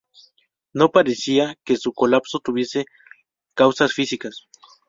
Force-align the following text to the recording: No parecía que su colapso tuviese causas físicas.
No 0.73 0.89
parecía 0.89 1.59
que 1.63 1.77
su 1.77 1.93
colapso 1.93 2.39
tuviese 2.39 2.85
causas 3.53 3.93
físicas. 3.93 4.47